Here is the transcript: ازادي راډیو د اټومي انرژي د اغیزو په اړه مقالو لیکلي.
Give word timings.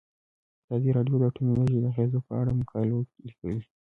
ازادي 0.63 0.89
راډیو 0.97 1.15
د 1.19 1.23
اټومي 1.29 1.51
انرژي 1.53 1.79
د 1.81 1.85
اغیزو 1.91 2.19
په 2.27 2.31
اړه 2.41 2.51
مقالو 2.59 2.97
لیکلي. 3.27 3.59